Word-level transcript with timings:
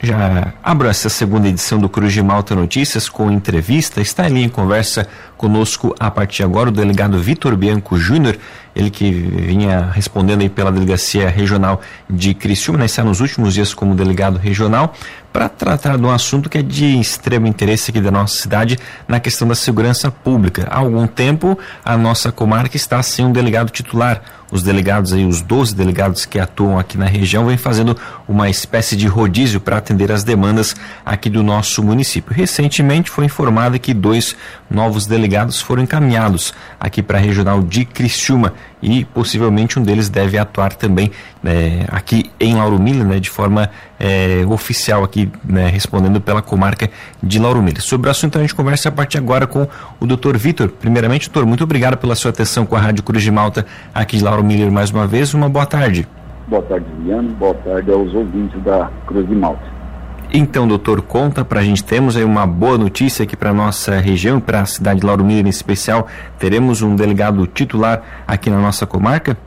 Já 0.00 0.52
abro 0.62 0.88
essa 0.88 1.08
segunda 1.08 1.48
edição 1.48 1.78
do 1.78 1.88
Cruz 1.88 2.12
de 2.12 2.22
Malta 2.22 2.54
Notícias 2.54 3.08
com 3.08 3.32
entrevista. 3.32 4.00
Está 4.00 4.24
ali 4.24 4.42
em 4.42 4.48
conversa 4.48 5.08
conosco 5.36 5.94
a 5.98 6.08
partir 6.08 6.38
de 6.38 6.42
agora 6.44 6.68
o 6.68 6.72
delegado 6.72 7.18
Vitor 7.18 7.56
Bianco 7.56 7.98
Júnior, 7.98 8.38
ele 8.78 8.90
que 8.90 9.10
vinha 9.10 9.90
respondendo 9.92 10.40
aí 10.40 10.48
pela 10.48 10.70
delegacia 10.70 11.28
regional 11.28 11.80
de 12.08 12.32
Criciúma, 12.32 12.78
né, 12.78 12.86
está 12.86 13.02
nos 13.02 13.20
últimos 13.20 13.52
dias 13.52 13.74
como 13.74 13.92
delegado 13.92 14.38
regional, 14.38 14.94
para 15.32 15.48
tratar 15.48 15.98
de 15.98 16.04
um 16.04 16.10
assunto 16.10 16.48
que 16.48 16.58
é 16.58 16.62
de 16.62 16.98
extremo 16.98 17.46
interesse 17.46 17.90
aqui 17.90 18.00
da 18.00 18.10
nossa 18.10 18.40
cidade 18.40 18.78
na 19.06 19.20
questão 19.20 19.46
da 19.46 19.54
segurança 19.54 20.10
pública. 20.10 20.66
Há 20.70 20.78
algum 20.78 21.06
tempo 21.06 21.58
a 21.84 21.96
nossa 21.96 22.30
comarca 22.30 22.76
está 22.76 23.02
sem 23.02 23.26
um 23.26 23.32
delegado 23.32 23.70
titular. 23.70 24.22
Os 24.50 24.62
delegados 24.62 25.12
aí, 25.12 25.26
os 25.26 25.42
12 25.42 25.74
delegados 25.74 26.24
que 26.24 26.38
atuam 26.38 26.78
aqui 26.78 26.96
na 26.96 27.04
região, 27.04 27.44
vêm 27.44 27.58
fazendo 27.58 27.94
uma 28.26 28.48
espécie 28.48 28.96
de 28.96 29.06
rodízio 29.06 29.60
para 29.60 29.76
atender 29.76 30.10
as 30.10 30.24
demandas 30.24 30.74
aqui 31.04 31.28
do 31.28 31.42
nosso 31.42 31.82
município. 31.82 32.34
Recentemente 32.34 33.10
foi 33.10 33.26
informado 33.26 33.78
que 33.78 33.92
dois 33.92 34.34
novos 34.70 35.06
delegados 35.06 35.60
foram 35.60 35.82
encaminhados 35.82 36.54
aqui 36.80 37.02
para 37.02 37.18
a 37.18 37.20
regional 37.20 37.62
de 37.62 37.84
Criciúma 37.84 38.54
e 38.82 39.04
possivelmente 39.04 39.78
um 39.78 39.82
deles 39.82 40.08
deve 40.08 40.38
atuar 40.38 40.72
também 40.72 41.10
né, 41.42 41.84
aqui 41.88 42.30
em 42.38 42.54
Lauro 42.54 42.78
Miller, 42.78 43.04
né, 43.04 43.20
de 43.20 43.30
forma 43.30 43.70
é, 43.98 44.44
oficial 44.48 45.02
aqui, 45.02 45.30
né, 45.44 45.68
respondendo 45.68 46.20
pela 46.20 46.40
comarca 46.40 46.88
de 47.22 47.38
Lauro 47.38 47.60
Miller. 47.60 47.82
Sobre 47.82 48.08
o 48.08 48.10
assunto 48.10 48.38
a 48.38 48.40
gente 48.40 48.54
conversa 48.54 48.88
a 48.88 48.92
partir 48.92 49.18
agora 49.18 49.46
com 49.46 49.66
o 50.00 50.06
Dr. 50.06 50.36
Vitor. 50.36 50.68
Primeiramente, 50.68 51.28
doutor, 51.28 51.46
muito 51.46 51.64
obrigado 51.64 51.96
pela 51.96 52.14
sua 52.14 52.30
atenção 52.30 52.64
com 52.64 52.76
a 52.76 52.80
Rádio 52.80 53.02
Cruz 53.02 53.22
de 53.22 53.30
Malta 53.30 53.66
aqui 53.94 54.16
de 54.16 54.24
Lauro 54.24 54.44
Miller 54.44 54.70
mais 54.70 54.90
uma 54.90 55.06
vez. 55.06 55.34
Uma 55.34 55.48
boa 55.48 55.66
tarde. 55.66 56.06
Boa 56.46 56.62
tarde, 56.62 56.86
Liano. 57.04 57.28
Boa 57.34 57.54
tarde 57.54 57.90
aos 57.90 58.14
ouvintes 58.14 58.62
da 58.62 58.90
Cruz 59.06 59.28
de 59.28 59.34
Malta. 59.34 59.77
Então, 60.32 60.68
doutor, 60.68 61.00
conta 61.00 61.42
pra 61.42 61.62
gente, 61.62 61.82
temos 61.82 62.14
aí 62.14 62.22
uma 62.22 62.46
boa 62.46 62.76
notícia 62.76 63.22
aqui 63.22 63.34
para 63.34 63.52
nossa 63.54 63.98
região, 63.98 64.38
para 64.38 64.60
a 64.60 64.66
cidade 64.66 65.00
de 65.00 65.06
Lauro 65.06 65.24
Miller 65.24 65.46
em 65.46 65.48
especial, 65.48 66.06
teremos 66.38 66.82
um 66.82 66.94
delegado 66.94 67.46
titular 67.46 68.24
aqui 68.26 68.50
na 68.50 68.60
nossa 68.60 68.86
comarca? 68.86 69.38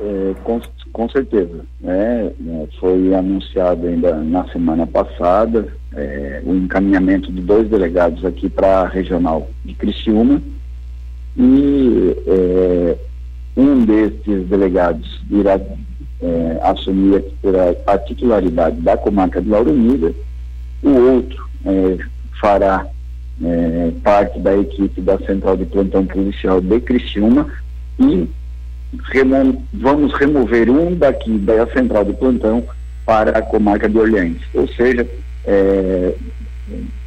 É, 0.00 0.34
com, 0.42 0.58
com 0.92 1.08
certeza, 1.10 1.60
né? 1.78 2.32
É, 2.46 2.68
foi 2.80 3.14
anunciado 3.14 3.86
ainda 3.86 4.16
na 4.16 4.48
semana 4.48 4.86
passada 4.86 5.68
é, 5.94 6.40
o 6.44 6.54
encaminhamento 6.54 7.30
de 7.30 7.42
dois 7.42 7.68
delegados 7.68 8.24
aqui 8.24 8.48
para 8.48 8.80
a 8.80 8.88
regional 8.88 9.50
de 9.62 9.74
Criciúma 9.74 10.40
e 11.36 12.16
é, 12.26 12.96
um 13.56 13.84
desses 13.84 14.48
delegados 14.48 15.20
irá 15.30 15.60
é, 16.22 16.58
assumir 16.62 17.24
a, 17.86 17.92
a, 17.92 17.98
titularidade 17.98 18.80
da 18.80 18.96
comarca 18.96 19.40
de 19.40 19.48
Lauro 19.48 19.72
o 20.82 20.90
outro 20.90 21.48
é, 21.64 21.98
fará 22.40 22.86
é, 23.42 23.92
parte 24.02 24.38
da 24.40 24.56
equipe 24.56 25.00
da 25.00 25.18
Central 25.18 25.56
de 25.56 25.64
Plantão 25.66 26.06
Policial 26.06 26.60
de 26.60 26.80
Criciúma 26.80 27.46
e 27.98 28.28
remo 29.12 29.62
vamos 29.72 30.12
remover 30.14 30.70
um 30.70 30.94
daqui 30.94 31.36
da 31.38 31.66
Central 31.68 32.04
de 32.04 32.12
Plantão 32.14 32.64
para 33.04 33.38
a 33.38 33.42
comarca 33.42 33.88
de 33.88 33.98
Orleans. 33.98 34.38
Ou 34.54 34.68
seja, 34.68 35.06
é, 35.46 36.14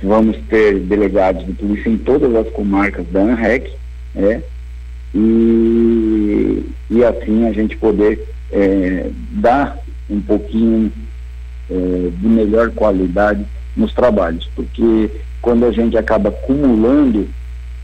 vamos 0.01 0.37
ter 0.49 0.79
delegados 0.79 1.45
de 1.45 1.53
polícia 1.53 1.89
em 1.89 1.97
todas 1.97 2.33
as 2.35 2.49
comarcas 2.49 3.05
da 3.11 3.21
ANREC, 3.21 3.71
é, 4.15 4.41
e, 5.13 6.65
e 6.89 7.03
assim 7.03 7.47
a 7.47 7.51
gente 7.51 7.77
poder 7.77 8.30
é, 8.51 9.09
dar 9.31 9.77
um 10.09 10.21
pouquinho 10.21 10.91
é, 11.69 12.09
de 12.11 12.27
melhor 12.27 12.71
qualidade 12.71 13.45
nos 13.75 13.93
trabalhos, 13.93 14.49
porque 14.55 15.09
quando 15.41 15.65
a 15.65 15.71
gente 15.71 15.97
acaba 15.97 16.29
acumulando, 16.29 17.27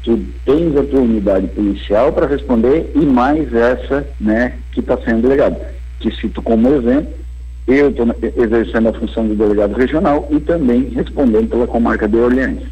tu 0.03 0.19
tens 0.45 0.75
a 0.75 0.83
tua 0.83 1.01
unidade 1.01 1.47
policial 1.47 2.11
para 2.13 2.27
responder 2.27 2.91
e 2.95 2.99
mais 2.99 3.53
essa, 3.53 4.07
né, 4.19 4.53
que 4.71 4.79
está 4.79 4.97
sendo 4.97 5.23
delegado. 5.23 5.57
Te 5.99 6.13
cito 6.15 6.41
como 6.41 6.73
exemplo, 6.73 7.11
eu 7.67 7.89
estou 7.89 8.07
exercendo 8.37 8.89
a 8.89 8.93
função 8.93 9.27
de 9.27 9.35
delegado 9.35 9.73
regional 9.75 10.27
e 10.31 10.39
também 10.39 10.89
respondendo 10.89 11.49
pela 11.49 11.67
comarca 11.67 12.07
de 12.07 12.15
Orleans. 12.17 12.63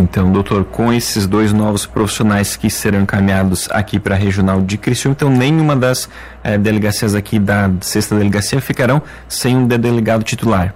Então, 0.00 0.32
doutor, 0.32 0.64
com 0.64 0.90
esses 0.90 1.26
dois 1.26 1.52
novos 1.52 1.84
profissionais 1.84 2.56
que 2.56 2.70
serão 2.70 3.02
encaminhados 3.02 3.68
aqui 3.70 4.00
para 4.00 4.14
a 4.14 4.18
regional 4.18 4.62
de 4.62 4.78
Criciúma, 4.78 5.14
então 5.14 5.28
nenhuma 5.28 5.76
das 5.76 6.08
eh, 6.42 6.56
delegacias 6.56 7.14
aqui 7.14 7.38
da 7.38 7.70
sexta 7.82 8.16
delegacia 8.16 8.62
ficarão 8.62 9.02
sem 9.28 9.54
um 9.54 9.66
delegado 9.66 10.24
titular? 10.24 10.74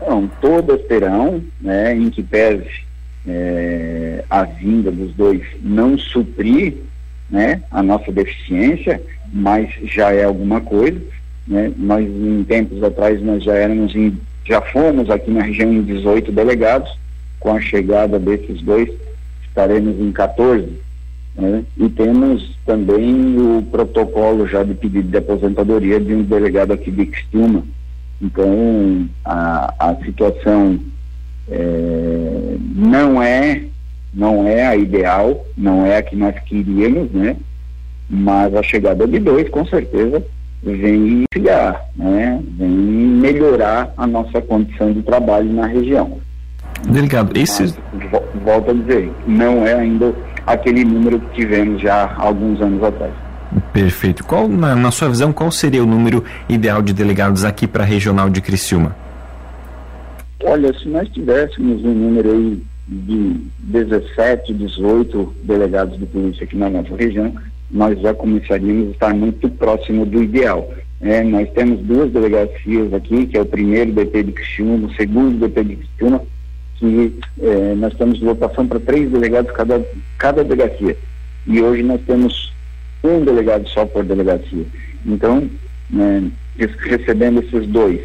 Não, 0.00 0.26
todas 0.40 0.80
terão, 0.86 1.42
né, 1.60 1.94
em 1.94 2.08
que 2.08 2.22
pese 2.22 2.70
é, 3.28 4.24
a 4.30 4.44
vinda 4.44 4.90
dos 4.90 5.12
dois 5.14 5.42
não 5.62 5.98
suprir 5.98 6.76
né, 7.28 7.60
a 7.70 7.82
nossa 7.82 8.10
deficiência, 8.10 8.98
mas 9.30 9.68
já 9.84 10.10
é 10.10 10.24
alguma 10.24 10.62
coisa. 10.62 10.98
Né? 11.46 11.70
Nós, 11.76 12.06
em 12.06 12.42
tempos 12.44 12.82
atrás, 12.82 13.20
nós 13.20 13.44
já 13.44 13.52
éramos, 13.52 13.94
em, 13.94 14.18
já 14.46 14.62
fomos 14.62 15.10
aqui 15.10 15.30
na 15.30 15.42
região 15.42 15.70
em 15.70 15.82
18 15.82 16.32
delegados, 16.32 16.98
com 17.40 17.54
a 17.54 17.60
chegada 17.60 18.18
desses 18.18 18.62
dois, 18.62 18.90
estaremos 19.48 19.98
em 19.98 20.12
14. 20.12 20.68
Né? 21.34 21.64
E 21.76 21.88
temos 21.88 22.56
também 22.66 23.36
o 23.38 23.62
protocolo 23.70 24.46
já 24.46 24.62
de 24.62 24.74
pedido 24.74 25.08
de 25.08 25.16
aposentadoria 25.16 25.98
de 25.98 26.14
um 26.14 26.22
delegado 26.22 26.72
aqui 26.72 26.90
de 26.90 27.06
Criciúma. 27.06 27.64
Então, 28.22 29.08
a, 29.24 29.74
a 29.78 29.96
situação 30.04 30.78
é, 31.48 32.56
não 32.76 33.22
é 33.22 33.62
não 34.12 34.46
é 34.46 34.66
a 34.66 34.76
ideal, 34.76 35.46
não 35.56 35.86
é 35.86 35.96
a 35.96 36.02
que 36.02 36.16
nós 36.16 36.34
queríamos, 36.40 37.10
né? 37.12 37.36
Mas 38.08 38.54
a 38.54 38.62
chegada 38.62 39.06
de 39.06 39.20
dois, 39.20 39.48
com 39.48 39.64
certeza, 39.64 40.22
vem 40.62 41.24
criar, 41.30 41.88
né? 41.94 42.42
Vem 42.58 42.68
melhorar 42.68 43.94
a 43.96 44.06
nossa 44.06 44.40
condição 44.42 44.92
de 44.92 45.02
trabalho 45.02 45.52
na 45.52 45.66
região. 45.66 46.18
Delegado, 46.88 47.36
esse. 47.38 47.74
Volto 48.44 48.70
a 48.70 48.74
dizer, 48.74 49.12
não 49.26 49.66
é 49.66 49.74
ainda 49.74 50.14
aquele 50.46 50.84
número 50.84 51.20
que 51.20 51.42
tivemos 51.42 51.80
já 51.82 52.04
há 52.04 52.22
alguns 52.22 52.60
anos 52.60 52.82
atrás. 52.82 53.12
Perfeito. 53.72 54.24
Qual, 54.24 54.48
na, 54.48 54.74
na 54.74 54.90
sua 54.90 55.08
visão, 55.08 55.32
qual 55.32 55.50
seria 55.50 55.82
o 55.82 55.86
número 55.86 56.24
ideal 56.48 56.80
de 56.82 56.92
delegados 56.92 57.44
aqui 57.44 57.66
para 57.66 57.82
a 57.82 57.86
regional 57.86 58.30
de 58.30 58.40
Criciúma? 58.40 58.94
Olha, 60.44 60.72
se 60.78 60.88
nós 60.88 61.08
tivéssemos 61.10 61.84
um 61.84 61.92
número 61.92 62.30
aí 62.30 62.62
de 62.88 63.36
17, 63.60 64.54
18 64.54 65.34
delegados 65.44 65.98
de 65.98 66.06
polícia 66.06 66.44
aqui 66.44 66.56
na 66.56 66.70
nossa 66.70 66.94
região, 66.96 67.32
nós 67.70 68.00
já 68.00 68.12
começaríamos 68.14 68.88
a 68.88 68.90
estar 68.90 69.14
muito 69.14 69.48
próximo 69.50 70.04
do 70.06 70.22
ideal. 70.22 70.72
É, 71.00 71.22
nós 71.22 71.48
temos 71.52 71.80
duas 71.80 72.10
delegacias 72.12 72.92
aqui, 72.92 73.26
que 73.26 73.36
é 73.36 73.40
o 73.40 73.46
primeiro 73.46 73.92
DP 73.92 74.24
de 74.24 74.32
Criciúma, 74.32 74.88
o 74.88 74.94
segundo 74.94 75.38
DP 75.38 75.64
de 75.64 75.76
Criciúma, 75.76 76.22
que 76.80 77.14
é, 77.42 77.74
nós 77.76 77.94
temos 77.94 78.18
votação 78.18 78.66
para 78.66 78.80
três 78.80 79.10
delegados 79.10 79.52
cada, 79.52 79.84
cada 80.18 80.42
delegacia. 80.42 80.96
E 81.46 81.60
hoje 81.60 81.82
nós 81.82 82.00
temos 82.06 82.52
um 83.04 83.22
delegado 83.22 83.68
só 83.68 83.84
por 83.84 84.02
delegacia. 84.02 84.64
Então, 85.04 85.48
né, 85.90 86.30
recebendo 86.56 87.42
esses 87.42 87.66
dois, 87.68 88.00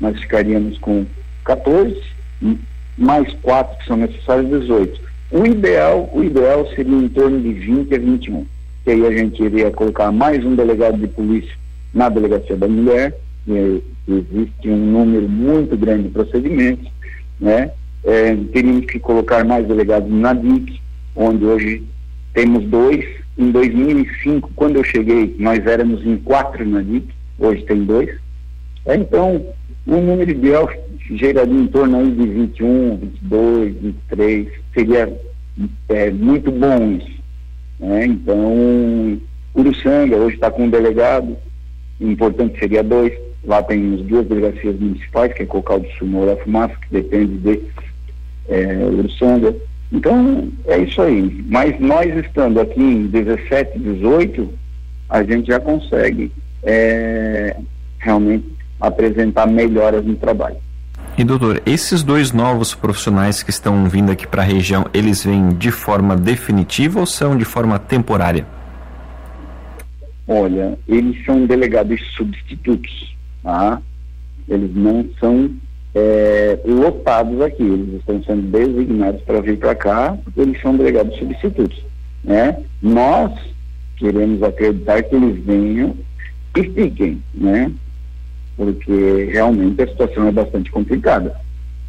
nós 0.00 0.18
ficaríamos 0.20 0.78
com 0.78 1.04
14, 1.44 2.00
mais 2.96 3.32
quatro 3.42 3.76
que 3.78 3.86
são 3.86 3.96
necessários, 3.96 4.48
18. 4.48 5.00
O 5.32 5.44
ideal, 5.44 6.08
o 6.12 6.22
ideal 6.22 6.66
seria 6.74 6.96
em 6.96 7.08
torno 7.08 7.40
de 7.40 7.52
20 7.52 7.94
a 7.94 7.98
21. 7.98 8.46
Que 8.84 8.90
aí 8.90 9.06
a 9.06 9.12
gente 9.12 9.42
iria 9.42 9.70
colocar 9.70 10.12
mais 10.12 10.44
um 10.44 10.54
delegado 10.54 10.96
de 10.96 11.08
polícia 11.08 11.52
na 11.92 12.08
delegacia 12.08 12.56
da 12.56 12.68
mulher, 12.68 13.14
existe 13.46 14.68
um 14.68 14.76
número 14.76 15.28
muito 15.28 15.76
grande 15.76 16.04
de 16.04 16.08
procedimentos, 16.10 16.90
né? 17.40 17.70
É, 18.04 18.34
teríamos 18.52 18.86
que 18.86 18.98
colocar 18.98 19.44
mais 19.44 19.66
delegados 19.66 20.10
na 20.10 20.32
DIC, 20.32 20.80
onde 21.14 21.44
hoje 21.44 21.84
temos 22.34 22.64
dois. 22.64 23.04
Em 23.38 23.50
2005, 23.50 24.50
quando 24.54 24.76
eu 24.76 24.84
cheguei, 24.84 25.34
nós 25.38 25.64
éramos 25.66 26.04
em 26.04 26.16
quatro 26.16 26.66
na 26.66 26.82
DIC, 26.82 27.08
hoje 27.38 27.62
tem 27.64 27.84
dois. 27.84 28.10
É, 28.86 28.96
então, 28.96 29.46
o 29.86 29.96
número 29.96 30.30
ideal 30.30 30.68
geraria 31.10 31.54
em 31.54 31.66
torno 31.66 31.98
aí 31.98 32.10
de 32.10 32.26
21, 32.26 32.96
22, 32.96 33.74
23, 33.74 34.48
seria 34.74 35.20
é, 35.88 36.10
muito 36.10 36.50
bom 36.50 36.92
isso. 36.92 37.22
Né? 37.78 38.06
Então, 38.06 39.20
Uruçanga 39.54 40.16
hoje 40.16 40.36
está 40.36 40.50
com 40.50 40.64
um 40.64 40.70
delegado, 40.70 41.36
importante 42.00 42.58
seria 42.58 42.82
dois, 42.82 43.12
lá 43.44 43.62
tem 43.62 43.94
as 43.94 44.00
duas 44.02 44.26
delegacias 44.26 44.78
municipais, 44.78 45.32
que 45.32 45.42
é 45.42 45.46
Cocal 45.46 45.80
do 45.80 45.88
Sul 45.92 46.08
e 46.08 46.42
Fumaça, 46.42 46.74
que 46.76 46.92
depende 46.92 47.38
de 47.38 47.60
é, 48.48 48.84
Uruçanga. 48.84 49.54
Então, 49.92 50.48
é 50.66 50.78
isso 50.78 51.00
aí. 51.02 51.44
Mas 51.48 51.78
nós 51.80 52.14
estando 52.16 52.60
aqui 52.60 52.80
em 52.80 53.06
17, 53.06 53.78
18, 53.78 54.48
a 55.08 55.22
gente 55.22 55.48
já 55.48 55.60
consegue 55.60 56.32
é, 56.62 57.56
realmente 57.98 58.46
apresentar 58.80 59.46
melhoras 59.46 60.04
no 60.04 60.16
trabalho. 60.16 60.56
E 61.16 61.24
doutor, 61.24 61.62
esses 61.66 62.02
dois 62.02 62.32
novos 62.32 62.74
profissionais 62.74 63.42
que 63.42 63.50
estão 63.50 63.86
vindo 63.86 64.10
aqui 64.10 64.26
para 64.26 64.42
a 64.42 64.44
região, 64.44 64.86
eles 64.94 65.24
vêm 65.24 65.50
de 65.50 65.70
forma 65.70 66.16
definitiva 66.16 67.00
ou 67.00 67.06
são 67.06 67.36
de 67.36 67.44
forma 67.44 67.78
temporária? 67.78 68.46
Olha, 70.26 70.78
eles 70.88 71.22
são 71.26 71.44
delegados 71.44 72.00
substitutos, 72.16 73.14
tá? 73.42 73.82
Eles 74.48 74.74
não 74.74 75.06
são 75.20 75.50
é, 75.94 76.58
lotados 76.64 77.40
aqui, 77.40 77.62
eles 77.62 77.94
estão 77.94 78.22
sendo 78.24 78.50
designados 78.50 79.20
para 79.22 79.40
vir 79.40 79.58
para 79.58 79.74
cá, 79.74 80.16
porque 80.24 80.40
eles 80.40 80.60
são 80.60 80.76
delegados 80.76 81.16
substitutos, 81.18 81.84
né? 82.24 82.56
Nós 82.80 83.32
queremos 83.96 84.42
acreditar 84.42 85.02
que 85.02 85.14
eles 85.14 85.44
venham 85.44 85.94
e 86.56 86.62
fiquem, 86.62 87.22
né? 87.34 87.70
Porque 88.56 89.30
realmente 89.32 89.82
a 89.82 89.86
situação 89.86 90.28
é 90.28 90.32
bastante 90.32 90.70
complicada. 90.70 91.34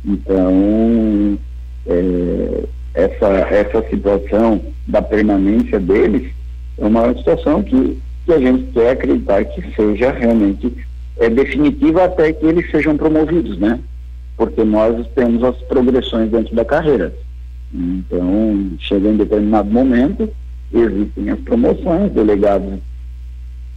Então, 0.06 1.40
é, 1.88 2.64
essa, 2.94 3.28
essa 3.28 3.90
situação 3.90 4.62
da 4.88 5.02
permanência 5.02 5.80
deles 5.80 6.30
é 6.78 6.86
uma 6.86 7.14
situação 7.16 7.64
que, 7.64 7.98
que 8.26 8.34
a 8.34 8.40
gente 8.40 8.72
quer 8.74 8.92
acreditar 8.92 9.46
que 9.46 9.76
seja 9.76 10.12
realmente 10.12 10.74
é 11.20 11.30
definitiva 11.30 12.06
até 12.06 12.34
que 12.34 12.46
eles 12.46 12.70
sejam 12.72 12.98
promovidos, 12.98 13.58
né? 13.60 13.80
Porque 14.38 14.64
nós 14.64 15.06
temos 15.16 15.44
as 15.44 15.56
progressões 15.64 16.32
dentro 16.32 16.56
da 16.56 16.66
carreira. 16.66 17.14
Então, 17.74 18.72
chega 18.80 19.10
em 19.10 19.18
determinado 19.18 19.70
momento, 19.70 20.30
existem 20.72 21.30
as 21.30 21.40
promoções, 21.40 22.12
delegados 22.12 22.80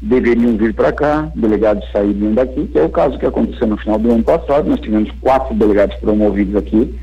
deveriam 0.00 0.56
vir 0.56 0.74
para 0.74 0.92
cá, 0.92 1.30
delegados 1.34 1.90
sairiam 1.90 2.34
daqui, 2.34 2.66
que 2.66 2.78
é 2.78 2.82
o 2.82 2.90
caso 2.90 3.18
que 3.18 3.26
aconteceu 3.26 3.66
no 3.66 3.76
final 3.76 3.98
do 3.98 4.10
ano 4.10 4.22
passado. 4.22 4.68
Nós 4.68 4.80
tivemos 4.80 5.10
quatro 5.20 5.54
delegados 5.54 5.96
promovidos 5.96 6.56
aqui, 6.56 6.94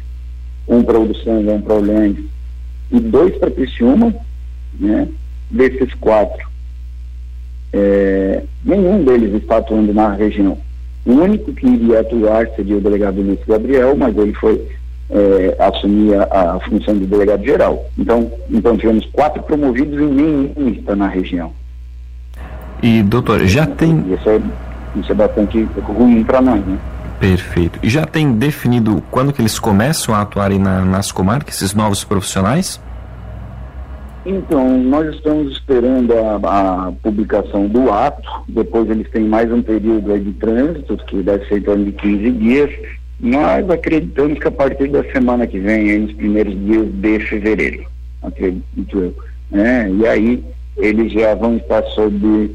um 0.68 0.84
para 0.84 1.00
Uruçanga, 1.00 1.54
um 1.54 1.62
para 1.62 1.76
Orleans 1.76 2.18
e 2.92 3.00
dois 3.00 3.36
para 3.38 3.52
Criciúma, 3.52 4.14
né? 4.80 5.08
Desses 5.50 5.94
quatro, 5.96 6.48
é, 7.72 8.44
nenhum 8.64 9.04
deles 9.04 9.34
está 9.42 9.58
atuando 9.58 9.94
na 9.94 10.14
região. 10.14 10.58
O 11.06 11.12
único 11.12 11.54
que 11.54 11.68
iria 11.68 12.00
atuar 12.00 12.48
seria 12.56 12.78
o 12.78 12.82
delegado 12.82 13.22
Luiz 13.22 13.40
Gabriel, 13.46 13.96
mas 13.96 14.18
ele 14.18 14.34
foi 14.34 14.66
é, 15.10 15.56
assumir 15.60 16.16
a, 16.16 16.54
a, 16.54 16.60
função 16.62 16.98
de 16.98 17.06
delegado 17.06 17.44
geral. 17.44 17.86
Então, 17.98 18.32
então 18.50 18.78
tivemos 18.78 19.06
quatro 19.08 19.44
promovidos 19.44 20.00
e 20.00 20.06
nenhum 20.06 20.70
está 20.70 20.96
na 20.96 21.08
região. 21.08 21.52
E 22.82 23.04
doutor, 23.04 23.46
já 23.46 23.66
tem. 23.66 24.04
Isso 24.14 24.30
é, 24.30 24.42
isso 24.96 25.12
é 25.12 25.16
bastante 25.16 25.64
ruim 25.82 26.24
para 26.24 26.42
nós, 26.42 26.66
né? 26.66 26.78
Perfeito. 27.20 27.80
E 27.82 27.90
já 27.90 28.06
tem 28.06 28.34
definido 28.34 29.02
quando 29.10 29.32
que 29.32 29.42
eles 29.42 29.58
começam 29.58 30.14
a 30.14 30.22
atuar 30.22 30.52
na, 30.52 30.84
nas 30.84 31.12
comarcas, 31.12 31.56
esses 31.56 31.74
novos 31.74 32.04
profissionais? 32.04 32.82
Então, 34.26 34.78
nós 34.80 35.14
estamos 35.14 35.52
esperando 35.52 36.14
a, 36.14 36.88
a, 36.88 36.92
publicação 36.94 37.68
do 37.68 37.92
ato, 37.92 38.30
depois 38.48 38.90
eles 38.90 39.10
têm 39.10 39.26
mais 39.26 39.52
um 39.52 39.62
período 39.62 40.18
de 40.18 40.32
trânsito, 40.34 40.96
que 41.08 41.22
deve 41.22 41.46
ser 41.48 41.58
em 41.58 41.62
torno 41.62 41.86
de 41.86 41.92
15 41.92 42.32
dias. 42.32 42.70
Nós 43.20 43.70
acreditamos 43.70 44.40
que 44.40 44.48
a 44.48 44.52
partir 44.52 44.88
da 44.88 45.04
semana 45.12 45.46
que 45.46 45.60
vem, 45.60 45.90
aí, 45.90 46.00
nos 46.00 46.14
primeiros 46.14 46.54
dias 46.66 46.88
de 46.88 47.20
fevereiro, 47.20 47.86
acredito 48.22 48.98
eu. 48.98 49.16
Né? 49.52 49.92
E 49.92 50.08
aí 50.08 50.44
eles 50.78 51.12
já 51.12 51.36
vão 51.36 51.58
estar 51.58 51.84
sob 51.88 52.50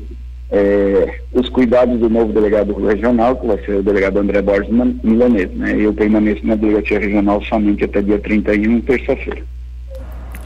é, 0.51 1.21
os 1.35 1.51
cuidados 1.51 2.01
do 2.01 2.09
novo 2.09 2.33
delegado 2.33 2.73
regional, 2.73 3.37
que 3.37 3.47
vai 3.47 3.59
ser 3.65 3.77
o 3.77 3.83
delegado 3.83 4.19
André 4.19 4.41
Borges 4.41 4.71
Milanês. 5.03 5.51
Né? 5.53 5.77
Eu 5.79 5.93
permaneço 5.93 6.47
na 6.47 6.55
delegacia 6.55 6.99
regional 6.99 7.43
somente 7.45 7.85
até 7.85 8.01
dia 8.01 8.19
31, 8.19 8.81
terça-feira. 8.81 9.43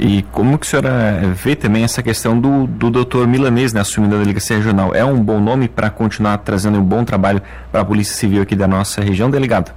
E 0.04 0.20
como 0.32 0.58
que 0.58 0.66
a 0.66 0.68
senhora 0.68 1.32
vê 1.32 1.54
também 1.54 1.84
essa 1.84 2.02
questão 2.02 2.40
do, 2.40 2.66
do 2.66 2.90
doutor 2.90 3.24
Milanês 3.28 3.72
né, 3.72 3.80
assumindo 3.80 4.16
a 4.16 4.18
delegacia 4.18 4.56
regional? 4.56 4.92
É 4.92 5.04
um 5.04 5.22
bom 5.22 5.38
nome 5.38 5.68
para 5.68 5.88
continuar 5.90 6.38
trazendo 6.38 6.78
um 6.78 6.82
bom 6.82 7.04
trabalho 7.04 7.40
para 7.70 7.82
a 7.82 7.84
Polícia 7.84 8.16
Civil 8.16 8.42
aqui 8.42 8.56
da 8.56 8.66
nossa 8.66 9.00
região, 9.00 9.30
delegado? 9.30 9.72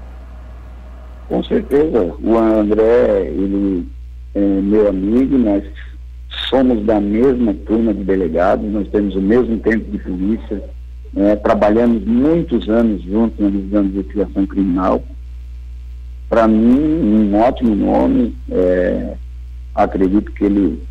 Com 1.29 1.43
certeza. 1.43 2.11
O 2.23 2.39
André, 2.39 3.27
ele 3.27 3.87
é 4.33 4.39
meu 4.39 4.89
amigo, 4.89 5.37
nós 5.37 5.63
somos 6.49 6.83
da 6.85 6.99
mesma 6.99 7.53
turma 7.53 7.93
de 7.93 8.03
delegados, 8.03 8.65
nós 8.71 8.87
temos 8.87 9.15
o 9.15 9.21
mesmo 9.21 9.59
tempo 9.59 9.91
de 9.91 9.99
polícia, 9.99 10.63
é, 11.17 11.35
trabalhamos 11.35 12.03
muitos 12.03 12.67
anos 12.67 13.03
juntos 13.03 13.39
na 13.39 13.51
divisão 13.51 13.83
de 13.83 13.89
investigação 13.89 14.47
criminal. 14.47 15.03
Para 16.27 16.47
mim, 16.47 17.29
um 17.31 17.39
ótimo 17.39 17.75
nome. 17.75 18.35
É, 18.49 19.13
acredito 19.75 20.31
que 20.31 20.45
ele 20.45 20.81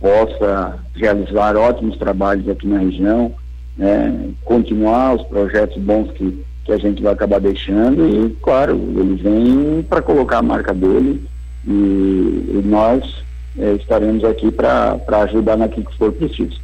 possa 0.00 0.78
realizar 0.94 1.56
ótimos 1.56 1.96
trabalhos 1.96 2.48
aqui 2.48 2.66
na 2.66 2.78
região, 2.78 3.32
né, 3.76 4.30
continuar 4.44 5.14
os 5.14 5.22
projetos 5.26 5.80
bons 5.82 6.10
que, 6.12 6.44
que 6.64 6.72
a 6.72 6.78
gente 6.78 7.02
vai 7.02 7.12
acabar 7.12 7.40
deixando 7.40 8.08
e, 8.08 8.30
claro, 8.42 8.74
ele 8.74 9.14
vem 9.14 9.82
para 9.88 10.02
colocar 10.02 10.38
a 10.38 10.42
marca 10.42 10.74
dele 10.74 11.24
e, 11.66 11.70
e 11.70 12.62
nós 12.64 13.24
é, 13.58 13.72
estaremos 13.74 14.24
aqui 14.24 14.50
para 14.50 14.98
ajudar 15.22 15.56
naquilo 15.56 15.86
que 15.86 15.96
for 15.96 16.12
preciso. 16.12 16.60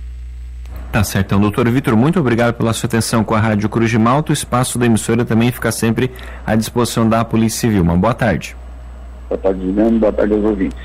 Tá 0.93 1.03
certo. 1.03 1.27
Então, 1.27 1.41
doutor 1.41 1.69
Vitor, 1.69 1.97
muito 1.97 2.21
obrigado 2.21 2.55
pela 2.55 2.73
sua 2.73 2.87
atenção 2.87 3.25
com 3.25 3.35
a 3.35 3.41
Rádio 3.41 3.69
Cruz 3.69 3.91
de 3.91 3.99
Malta. 3.99 4.31
O 4.31 4.33
espaço 4.33 4.79
da 4.79 4.87
emissora 4.87 5.25
também 5.25 5.51
fica 5.51 5.73
sempre 5.73 6.09
à 6.47 6.55
disposição 6.55 7.09
da 7.09 7.25
Polícia 7.25 7.63
Civil. 7.63 7.83
Uma 7.83 7.97
boa 7.97 8.15
tarde. 8.15 8.57
Boa 9.29 9.39
tarde, 9.39 9.61
Juliano. 9.61 9.99
Boa 9.99 10.13
tarde 10.13 10.35
aos 10.35 10.45
ouvintes. 10.45 10.79